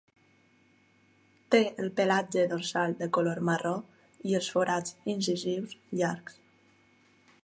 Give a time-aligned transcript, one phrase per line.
[1.55, 3.75] Té el pelatge dorsal de color marró
[4.31, 6.41] i els forats incisius llargs.